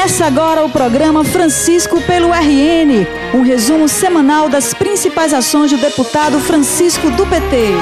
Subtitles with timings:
[0.00, 6.40] Começa agora o programa Francisco pelo RN, um resumo semanal das principais ações do deputado
[6.40, 7.74] Francisco do PT.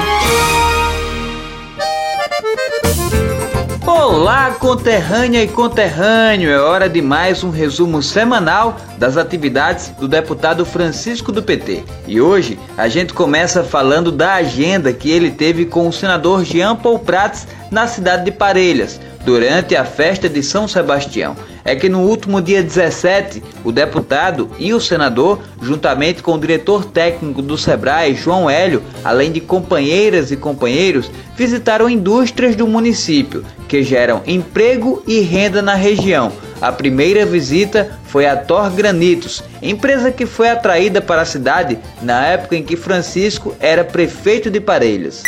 [3.87, 6.51] Olá, conterrânea e conterrâneo!
[6.51, 11.83] É hora de mais um resumo semanal das atividades do deputado Francisco do PT.
[12.05, 16.75] E hoje a gente começa falando da agenda que ele teve com o senador Jean
[16.75, 21.35] Paul Prats na cidade de Parelhas, durante a festa de São Sebastião
[21.69, 26.83] é que no último dia 17, o deputado e o senador, juntamente com o diretor
[26.83, 33.83] técnico do Sebrae, João Hélio, além de companheiras e companheiros, visitaram indústrias do município, que
[33.83, 36.31] geram emprego e renda na região.
[36.61, 42.25] A primeira visita foi a Tor Granitos, empresa que foi atraída para a cidade na
[42.25, 45.23] época em que Francisco era prefeito de Parelhas.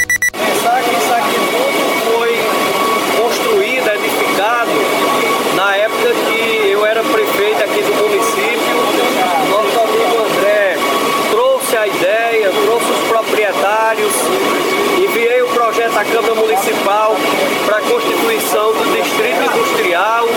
[16.01, 17.15] da Câmara Municipal
[17.65, 20.27] para a constituição do Distrito Industrial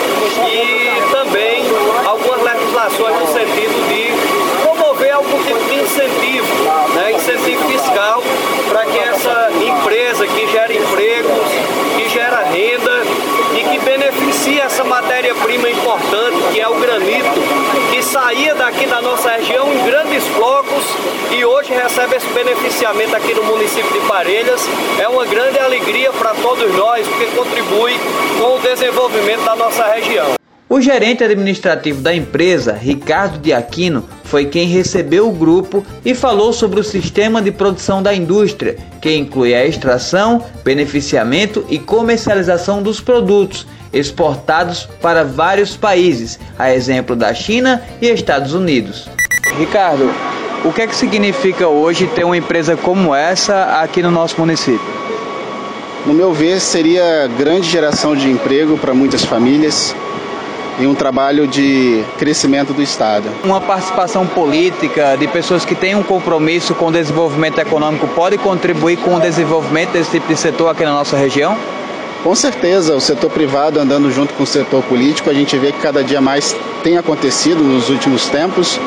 [0.46, 1.64] e também
[2.04, 6.46] algumas legislações no sentido de promover algum tipo de incentivo,
[6.94, 8.22] né, incentivo fiscal
[8.68, 11.46] para que essa empresa que gera empregos,
[11.96, 13.02] que gera renda
[13.56, 17.40] e que beneficia essa matéria-prima importante que é o granito,
[17.90, 19.66] que saía daqui da nossa região
[20.28, 20.84] blocos
[21.36, 24.60] e hoje recebe esse beneficiamento aqui no município de Parelhas.
[25.00, 27.92] É uma grande alegria para todos nós, porque contribui
[28.38, 30.34] com o desenvolvimento da nossa região.
[30.68, 36.52] O gerente administrativo da empresa, Ricardo de Aquino, foi quem recebeu o grupo e falou
[36.52, 43.00] sobre o sistema de produção da indústria, que inclui a extração, beneficiamento e comercialização dos
[43.00, 49.08] produtos exportados para vários países, a exemplo da China e Estados Unidos.
[49.52, 50.10] Ricardo,
[50.64, 54.80] o que é que significa hoje ter uma empresa como essa aqui no nosso município?
[56.06, 59.94] No meu ver, seria grande geração de emprego para muitas famílias
[60.78, 63.28] e um trabalho de crescimento do Estado.
[63.44, 68.96] Uma participação política de pessoas que têm um compromisso com o desenvolvimento econômico pode contribuir
[68.96, 71.56] com o desenvolvimento desse tipo de setor aqui na nossa região?
[72.22, 75.78] Com certeza, o setor privado andando junto com o setor político, a gente vê que
[75.78, 78.80] cada dia mais tem acontecido nos últimos tempos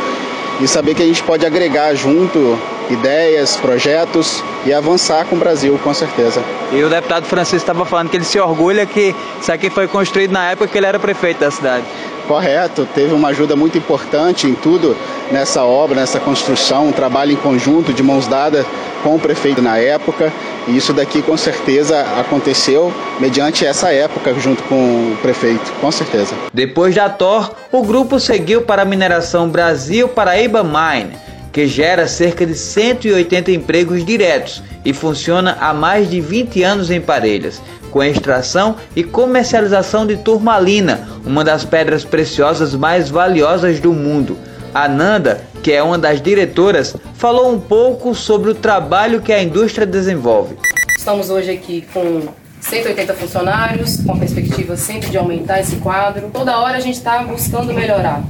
[0.60, 2.58] e saber que a gente pode agregar junto
[2.90, 6.42] ideias, projetos e avançar com o Brasil, com certeza.
[6.72, 10.32] E o deputado Francisco estava falando que ele se orgulha que isso aqui foi construído
[10.32, 11.86] na época que ele era prefeito da cidade.
[12.28, 14.96] Correto, teve uma ajuda muito importante em tudo
[15.32, 18.66] nessa obra, nessa construção, um trabalho em conjunto, de mãos dadas
[19.04, 20.32] com o prefeito na época.
[20.68, 26.36] E isso daqui com certeza aconteceu mediante essa época junto com o prefeito, com certeza.
[26.54, 31.18] Depois da TOR, o grupo seguiu para a mineração Brasil Paraíba Mine,
[31.58, 37.02] que gera cerca de 180 empregos diretos e funciona há mais de 20 anos em
[37.02, 37.60] Parelhas
[37.90, 44.38] com a extração e comercialização de turmalina, uma das pedras preciosas mais valiosas do mundo.
[44.72, 49.42] A Nanda, que é uma das diretoras, falou um pouco sobre o trabalho que a
[49.42, 50.56] indústria desenvolve.
[50.96, 52.28] Estamos hoje aqui com
[52.62, 56.30] 180 funcionários, com a perspectiva sempre de aumentar esse quadro.
[56.32, 58.22] Toda hora a gente está buscando melhorar.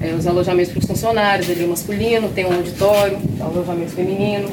[0.00, 4.48] É, os alojamentos para os funcionários, ele é masculino, tem um auditório, alojamento feminino,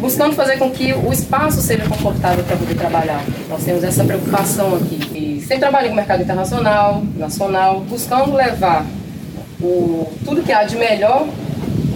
[0.00, 3.24] buscando fazer com que o espaço seja confortável para poder trabalhar.
[3.48, 4.98] Nós temos essa preocupação aqui.
[5.14, 8.86] E sempre trabalhei com o mercado internacional, nacional, buscando levar
[9.60, 11.26] o, tudo que há de melhor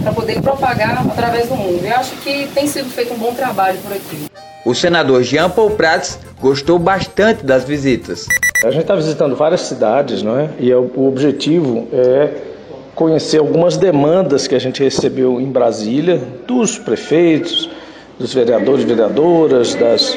[0.03, 1.85] para poder propagar através do mundo.
[1.85, 4.25] Eu acho que tem sido feito um bom trabalho por aqui.
[4.65, 8.27] O senador Jean Paul Prats gostou bastante das visitas.
[8.63, 10.49] A gente está visitando várias cidades, não é?
[10.59, 12.50] E é o objetivo é
[13.01, 17.67] conhecer algumas demandas que a gente recebeu em Brasília dos prefeitos,
[18.19, 20.15] dos vereadores e vereadoras, das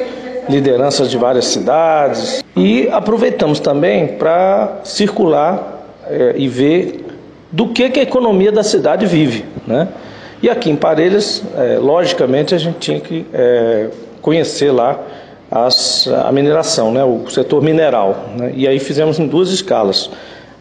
[0.50, 2.44] lideranças de várias cidades.
[2.54, 7.06] E aproveitamos também para circular é, e ver
[7.50, 9.46] do que, que a economia da cidade vive.
[9.66, 9.88] Né?
[10.42, 13.88] E aqui em Parelhas, é, logicamente, a gente tinha que é,
[14.20, 15.00] conhecer lá
[15.50, 17.02] as, a mineração, né?
[17.02, 18.26] o setor mineral.
[18.36, 18.52] Né?
[18.54, 20.10] E aí fizemos em duas escalas.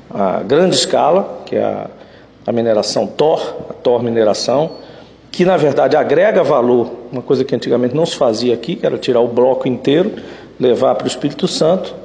[0.10, 1.88] A grande escala, que é a,
[2.46, 4.72] a mineração TOR, a TOR Mineração,
[5.32, 8.98] que na verdade agrega valor, uma coisa que antigamente não se fazia aqui, que era
[8.98, 10.12] tirar o bloco inteiro,
[10.60, 11.96] levar para o Espírito Santo,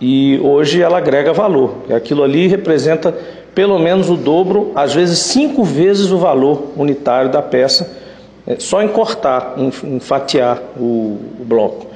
[0.00, 1.74] e hoje ela agrega valor.
[1.90, 3.14] Aquilo ali representa
[3.54, 7.90] pelo menos o dobro, às vezes cinco vezes o valor unitário da peça,
[8.46, 11.86] é, só em cortar, em fatiar o, o bloco.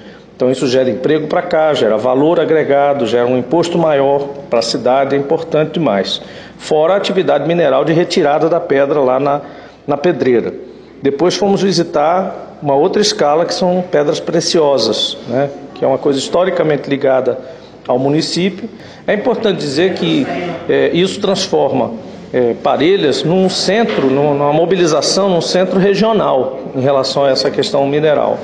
[0.40, 4.62] Então isso gera emprego para cá, gera valor agregado, gera um imposto maior para a
[4.62, 6.22] cidade, é importante demais.
[6.56, 9.42] Fora a atividade mineral de retirada da pedra lá na,
[9.86, 10.54] na pedreira.
[11.02, 15.50] Depois fomos visitar uma outra escala que são pedras preciosas, né?
[15.74, 17.38] que é uma coisa historicamente ligada
[17.86, 18.66] ao município.
[19.06, 20.26] É importante dizer que
[20.70, 21.90] é, isso transforma
[22.32, 28.38] é, Parelhas num centro, numa mobilização, num centro regional em relação a essa questão mineral.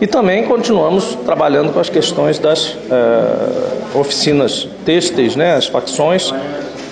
[0.00, 6.32] E também continuamos trabalhando com as questões das é, oficinas têxteis, né, as facções,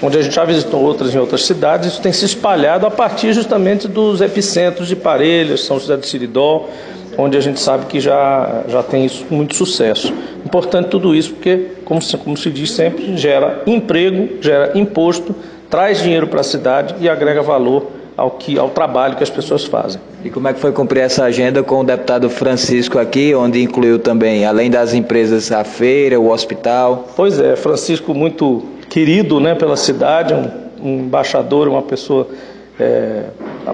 [0.02, 3.32] onde a gente já visitou outras em outras cidades, isso tem se espalhado a partir
[3.32, 6.68] justamente dos epicentros de Parelhas, São José de Siridó,
[7.16, 10.12] onde a gente sabe que já, já tem isso, muito sucesso.
[10.44, 15.34] Importante tudo isso porque, como, como se diz sempre, gera emprego, gera imposto,
[15.70, 19.64] traz dinheiro para a cidade e agrega valor ao, que, ao trabalho que as pessoas
[19.64, 20.00] fazem.
[20.24, 24.00] E como é que foi cumprir essa agenda com o deputado Francisco aqui, onde incluiu
[24.00, 27.06] também, além das empresas, a feira, o hospital?
[27.14, 30.50] Pois é, Francisco muito querido né, pela cidade, um,
[30.82, 32.26] um embaixador, uma pessoa.
[32.80, 33.26] É,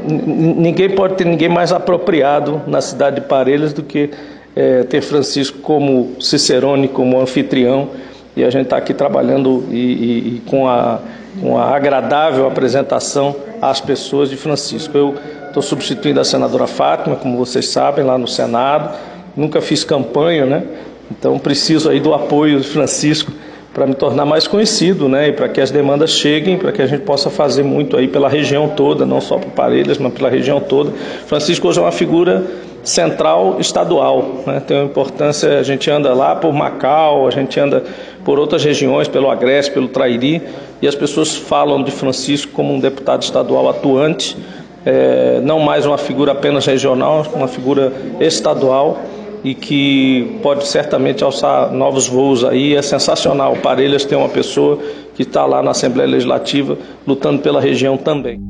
[0.06, 4.11] ninguém pode ter ninguém mais apropriado na cidade de Parelhas do que
[4.55, 7.88] é, ter Francisco como Cicerone, como anfitrião
[8.37, 11.00] e a gente está aqui trabalhando e, e, e com, a,
[11.40, 14.96] com a agradável apresentação às pessoas de Francisco.
[14.96, 15.14] Eu
[15.46, 18.96] estou substituindo a senadora Fátima, como vocês sabem, lá no Senado.
[19.36, 20.62] Nunca fiz campanha, né?
[21.10, 23.32] Então preciso aí do apoio de Francisco
[23.72, 25.28] para me tornar mais conhecido, né?
[25.28, 28.28] E para que as demandas cheguem, para que a gente possa fazer muito aí pela
[28.28, 30.92] região toda, não só para Parelhas, mas pela região toda.
[31.26, 32.44] Francisco hoje é uma figura
[32.84, 34.62] central estadual, né?
[34.64, 35.58] Tem uma importância.
[35.58, 37.82] A gente anda lá por Macau, a gente anda
[38.25, 40.40] por outras regiões, pelo Agreste, pelo Trairi,
[40.84, 44.36] e as pessoas falam de Francisco como um deputado estadual atuante,
[44.84, 47.90] é, não mais uma figura apenas regional, uma figura
[48.20, 48.98] estadual
[49.42, 52.76] e que pode certamente alçar novos voos aí.
[52.76, 53.56] É sensacional.
[53.62, 54.78] Parelhas tem uma pessoa
[55.14, 56.76] que está lá na Assembleia Legislativa
[57.06, 58.42] lutando pela região também.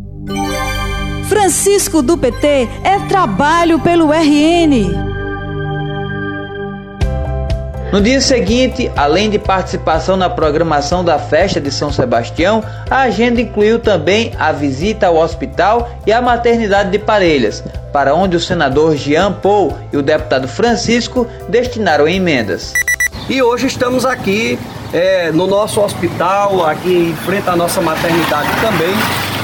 [1.29, 5.14] Francisco do PT é trabalho pelo RN.
[7.95, 12.61] No dia seguinte, além de participação na programação da festa de São Sebastião,
[12.91, 17.63] a agenda incluiu também a visita ao hospital e à maternidade de Parelhas,
[17.93, 22.73] para onde o senador Jean Paul e o deputado Francisco destinaram emendas.
[23.29, 24.59] E hoje estamos aqui
[24.93, 28.93] é, no nosso hospital, aqui em frente à nossa maternidade também,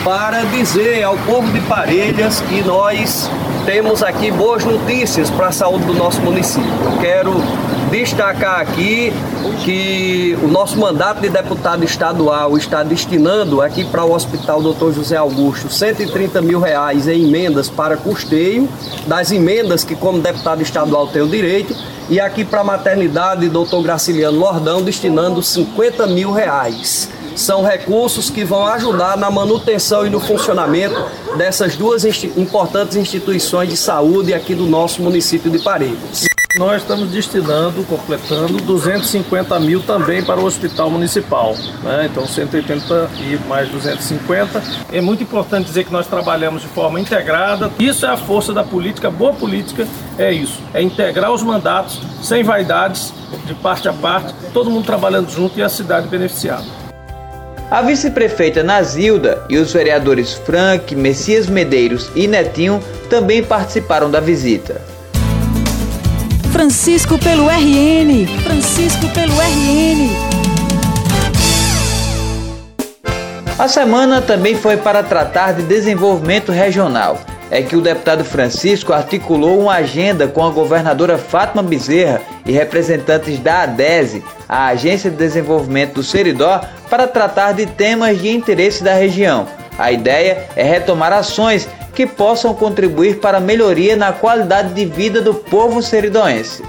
[0.02, 3.30] para dizer ao povo de Parelhas que nós
[3.64, 6.68] temos aqui boas notícias para a saúde do nosso município.
[6.84, 9.12] Eu quero destacar aqui
[9.64, 14.92] que o nosso mandato de deputado estadual está destinando aqui para o Hospital Dr.
[14.92, 18.68] José Augusto 130 mil reais em emendas para custeio
[19.06, 21.74] das emendas que como deputado estadual tenho direito
[22.08, 23.82] e aqui para a maternidade Dr.
[23.82, 30.20] Graciliano Lordão destinando 50 mil reais são recursos que vão ajudar na manutenção e no
[30.20, 31.02] funcionamento
[31.36, 32.04] dessas duas
[32.36, 36.29] importantes instituições de saúde aqui do nosso município de Paredes.
[36.56, 41.54] Nós estamos destinando, completando 250 mil também para o hospital municipal.
[41.80, 42.08] Né?
[42.10, 44.60] Então 180 e mais 250.
[44.92, 47.70] É muito importante dizer que nós trabalhamos de forma integrada.
[47.78, 49.08] Isso é a força da política.
[49.12, 49.86] Boa política
[50.18, 50.60] é isso.
[50.74, 53.14] É integrar os mandatos sem vaidades,
[53.46, 56.66] de parte a parte, todo mundo trabalhando junto e a cidade beneficiada.
[57.70, 64.99] A vice-prefeita Nazilda e os vereadores Frank, Messias Medeiros e Netinho também participaram da visita.
[66.60, 68.26] Francisco pelo RN.
[68.42, 70.10] Francisco pelo RN.
[73.58, 77.18] A semana também foi para tratar de desenvolvimento regional.
[77.50, 83.38] É que o deputado Francisco articulou uma agenda com a governadora Fátima Bezerra e representantes
[83.38, 88.92] da ADESE, a Agência de Desenvolvimento do Seridó, para tratar de temas de interesse da
[88.92, 89.48] região.
[89.80, 95.22] A ideia é retomar ações que possam contribuir para a melhoria na qualidade de vida
[95.22, 96.62] do povo seridoense.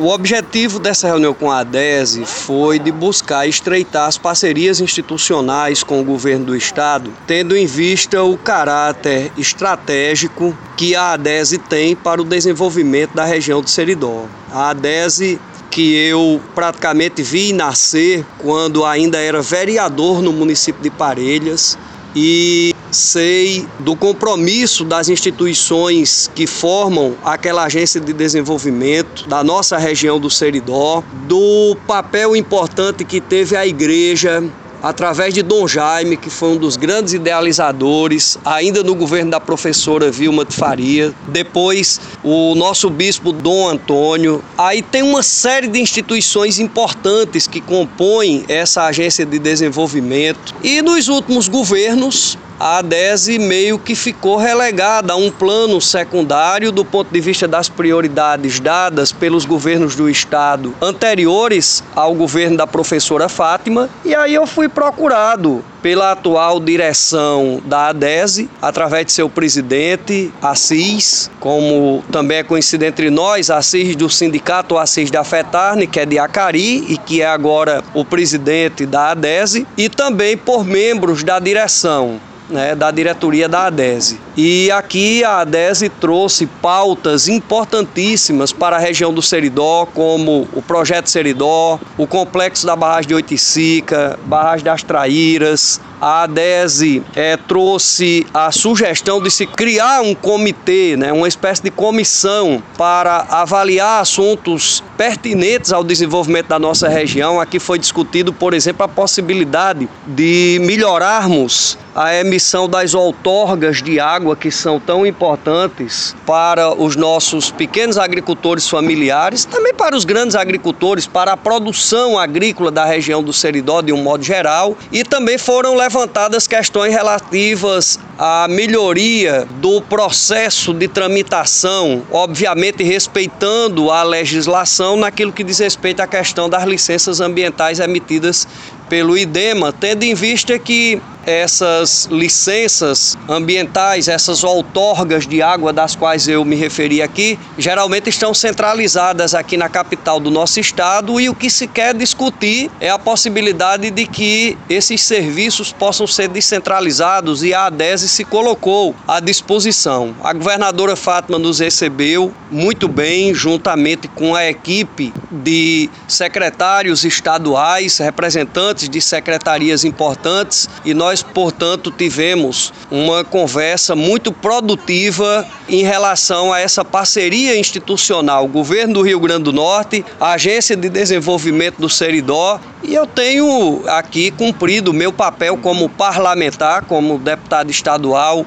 [0.00, 6.00] O objetivo dessa reunião com a ADESE foi de buscar estreitar as parcerias institucionais com
[6.00, 12.20] o governo do estado, tendo em vista o caráter estratégico que a ADESE tem para
[12.20, 14.26] o desenvolvimento da região do Seridó.
[14.52, 21.78] A ADESE que eu praticamente vi nascer quando ainda era vereador no município de Parelhas
[22.18, 30.18] e sei do compromisso das instituições que formam aquela agência de desenvolvimento da nossa região
[30.18, 34.42] do Seridó, do papel importante que teve a igreja
[34.82, 40.10] através de Dom Jaime, que foi um dos grandes idealizadores, ainda no governo da professora
[40.10, 44.42] Vilma de Faria, depois o nosso bispo Dom Antônio.
[44.56, 50.54] Aí tem uma série de instituições importantes que compõem essa agência de desenvolvimento.
[50.62, 56.84] E nos últimos governos, a ADESE meio que ficou relegada a um plano secundário do
[56.84, 63.28] ponto de vista das prioridades dadas pelos governos do estado anteriores ao governo da professora
[63.28, 63.88] Fátima.
[64.04, 71.30] E aí eu fui procurado pela atual direção da ADESE, através de seu presidente, Assis,
[71.38, 76.18] como também é conhecido entre nós, Assis do sindicato Assis da FETARNE, que é de
[76.18, 82.18] Acari e que é agora o presidente da ADESE, e também por membros da direção
[82.48, 84.20] né, da diretoria da ADESE.
[84.36, 91.08] E aqui a ADESE trouxe pautas importantíssimas para a região do Seridó, como o projeto
[91.08, 95.80] Seridó, o complexo da barragem de Oiticica, barragem das Traíras.
[95.98, 101.70] A ADESE é, trouxe a sugestão de se criar um comitê, né, uma espécie de
[101.70, 107.40] comissão para avaliar assuntos pertinentes ao desenvolvimento da nossa região.
[107.40, 114.36] Aqui foi discutido, por exemplo, a possibilidade de melhorarmos a emissão das outorgas de água
[114.36, 121.06] que são tão importantes para os nossos pequenos agricultores familiares, também para os grandes agricultores,
[121.06, 125.74] para a produção agrícola da região do Seridó de um modo geral, e também foram
[125.74, 135.42] levantadas questões relativas à melhoria do processo de tramitação, obviamente respeitando a legislação naquilo que
[135.42, 138.46] diz respeito à questão das licenças ambientais emitidas
[138.88, 146.28] pelo IDEMA, tendo em vista que essas licenças ambientais, essas outorgas de água das quais
[146.28, 151.34] eu me referi aqui, geralmente estão centralizadas aqui na capital do nosso estado e o
[151.34, 157.52] que se quer discutir é a possibilidade de que esses serviços possam ser descentralizados e
[157.52, 160.14] a ADESE se colocou à disposição.
[160.22, 168.75] A governadora Fátima nos recebeu muito bem, juntamente com a equipe de secretários estaduais, representantes
[168.76, 176.84] de secretarias importantes e nós portanto, tivemos uma conversa muito produtiva em relação a essa
[176.84, 183.06] parceria institucional, governo do Rio Grande do Norte, Agência de Desenvolvimento do Seridó, e eu
[183.06, 188.44] tenho aqui cumprido o meu papel como parlamentar, como deputado estadual,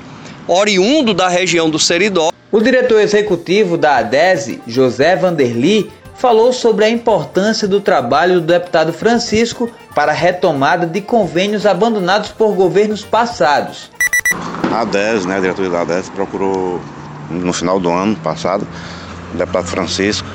[0.48, 2.32] oriundo da região do Seridó.
[2.52, 8.92] O diretor executivo da ADESE, José Vanderli, falou sobre a importância do trabalho do deputado
[8.92, 13.90] Francisco para a retomada de convênios abandonados por governos passados.
[14.70, 16.82] A ADES, né, a diretoria da ADES, procurou
[17.30, 18.68] no final do ano passado
[19.34, 20.28] o deputado Francisco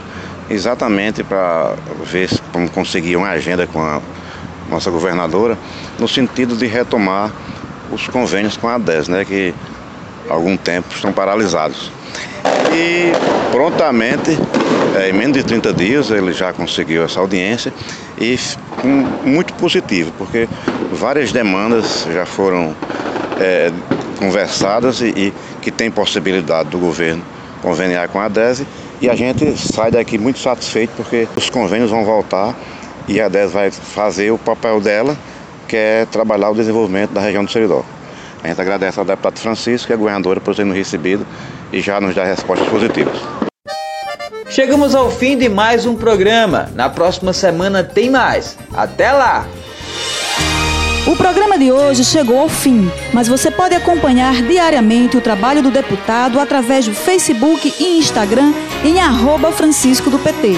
[0.49, 4.01] exatamente para ver como conseguir uma agenda com a
[4.71, 5.59] nossa governadora
[5.99, 7.31] no sentido de retomar
[7.93, 9.55] os convênios com a ADES, né, que
[10.31, 11.93] há algum tempo estão paralisados.
[12.73, 13.13] E
[13.53, 14.39] prontamente,
[14.95, 17.73] é, em menos de 30 dias, ele já conseguiu essa audiência
[18.19, 18.39] e
[18.85, 20.49] um, muito positivo, porque
[20.93, 22.75] várias demandas já foram
[23.41, 23.73] é,
[24.19, 27.23] conversadas e, e, que tem possibilidade do governo
[27.61, 28.67] conveniar com a DESE
[29.01, 32.55] e a gente sai daqui muito satisfeito porque os convênios vão voltar
[33.09, 35.17] e a DESE vai fazer o papel dela,
[35.67, 37.85] que é trabalhar o desenvolvimento da região do Seridó.
[38.43, 41.27] A gente agradece ao deputado Francisco e à governadora por terem nos recebido
[41.73, 43.44] e já nos dar respostas positivas.
[44.55, 46.71] Chegamos ao fim de mais um programa.
[46.77, 48.57] Na próxima semana tem mais.
[48.73, 49.49] Até lá!
[51.09, 55.73] O programa de hoje chegou ao fim, mas você pode acompanhar diariamente o trabalho do
[55.73, 58.53] deputado através do Facebook e Instagram
[58.85, 60.53] em arroba Francisco do PT.